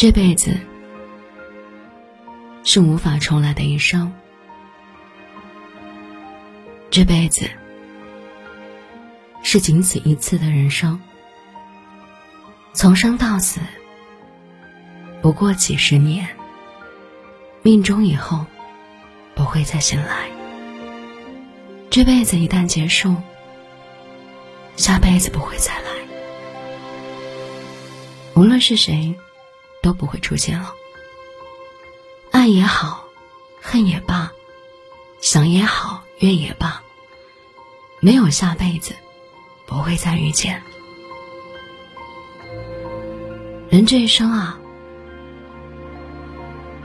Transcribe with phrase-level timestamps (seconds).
[0.00, 0.56] 这辈子
[2.64, 4.10] 是无法重来的一生，
[6.90, 7.50] 这辈子
[9.42, 10.98] 是仅此一次的人生，
[12.72, 13.60] 从生到死
[15.20, 16.26] 不过几十年，
[17.60, 18.46] 命中以后
[19.34, 20.30] 不会再醒来。
[21.90, 23.14] 这辈子一旦结束，
[24.76, 25.90] 下辈子不会再来。
[28.34, 29.14] 无论是谁，
[29.82, 30.74] 都不会出现了。
[32.30, 33.04] 爱也好，
[33.60, 34.32] 恨也罢，
[35.20, 36.82] 想也好，怨也罢，
[38.00, 38.94] 没有下辈子，
[39.66, 40.62] 不会再遇见。
[43.68, 44.58] 人这一生啊，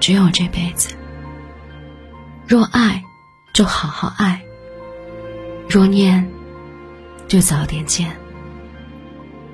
[0.00, 0.94] 只有这辈子。
[2.46, 3.04] 若爱，
[3.52, 4.40] 就好好爱；
[5.68, 6.28] 若念，
[7.28, 8.10] 就早点见；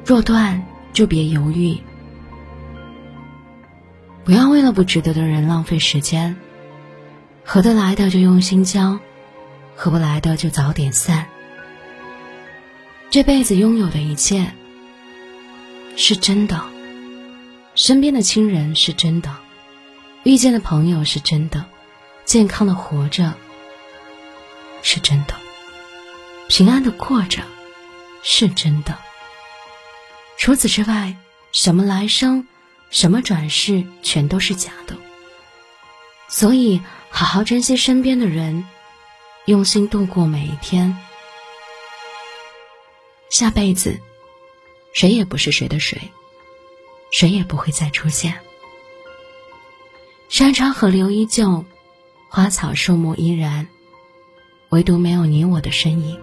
[0.04, 1.78] 若断，就别犹豫。
[4.26, 6.34] 不要为了不值得的人浪费时间，
[7.44, 8.98] 合得来的就用心交，
[9.76, 11.28] 合不来的就早点散。
[13.08, 14.52] 这辈子拥有的一切
[15.96, 16.60] 是真的，
[17.76, 19.32] 身边的亲人是真的，
[20.24, 21.64] 遇见的朋友是真的，
[22.24, 23.32] 健康的活着
[24.82, 25.34] 是真的，
[26.48, 27.44] 平安的过着
[28.24, 28.98] 是真的。
[30.36, 31.16] 除此之外，
[31.52, 32.44] 什么来生？
[32.90, 34.96] 什么转世全都是假的，
[36.28, 38.66] 所以好好珍惜身边的人，
[39.46, 40.96] 用心度过每一天。
[43.28, 43.98] 下辈子，
[44.92, 46.00] 谁也不是谁的谁，
[47.10, 48.34] 谁也不会再出现。
[50.28, 51.64] 山川河流依旧，
[52.28, 53.66] 花草树木依然，
[54.70, 56.18] 唯独没有你我的身影。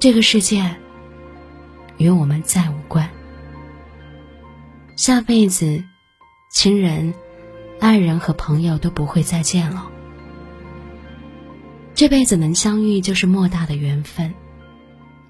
[0.00, 0.74] 这个世界，
[1.96, 3.08] 与我们再无关。
[4.96, 5.82] 下辈子，
[6.52, 7.14] 亲人、
[7.80, 9.86] 爱人和朋友都不会再见了。
[11.96, 14.34] 这辈子能相遇就是莫大的缘分，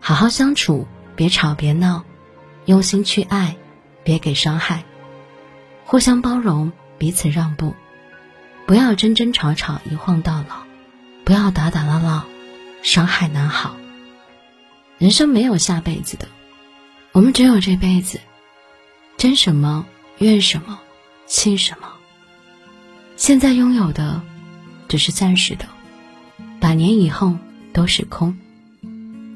[0.00, 2.04] 好好相处，别吵别闹，
[2.66, 3.56] 用心去爱，
[4.02, 4.84] 别给伤害，
[5.86, 7.74] 互相包容，彼此让步，
[8.66, 10.64] 不要争争吵吵，一晃到老，
[11.24, 12.26] 不要打打闹闹，
[12.82, 13.76] 伤害难好。
[14.98, 16.28] 人生没有下辈子的，
[17.12, 18.20] 我们只有这辈子。
[19.24, 19.86] 争什么，
[20.18, 20.80] 怨什么，
[21.26, 21.88] 气什么？
[23.16, 24.20] 现在拥有的
[24.86, 25.64] 只是暂时的，
[26.60, 27.38] 百年以后
[27.72, 28.36] 都是空。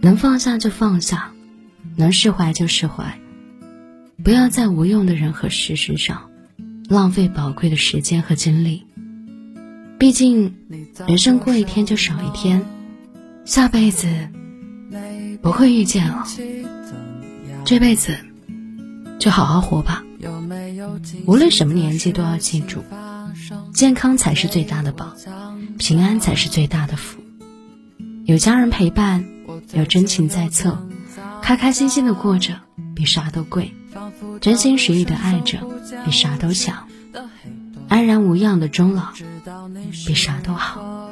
[0.03, 1.33] 能放下就放下，
[1.97, 3.19] 能释怀就释怀，
[4.23, 6.31] 不要在无用的人和事身上
[6.91, 8.87] 浪费宝贵的时间和精力。
[9.99, 10.55] 毕竟，
[11.07, 12.63] 人生过一天就少一天，
[13.47, 14.07] 下辈子
[15.41, 16.27] 不会遇见了，
[17.65, 18.19] 这辈子。
[19.19, 20.05] 就好好活吧，
[21.27, 22.85] 无论什么年纪都要记住，
[23.75, 25.13] 健康才是最大的宝，
[25.77, 27.21] 平安才是最大的福。
[28.25, 29.25] 有家人陪伴，
[29.73, 30.79] 有真情在侧，
[31.43, 32.61] 开开心心的过着，
[32.95, 33.73] 比啥都贵；
[34.41, 35.59] 真心实意的爱着，
[36.05, 36.75] 比啥都强；
[37.89, 39.09] 安然无恙的终老，
[40.07, 41.08] 比啥都好。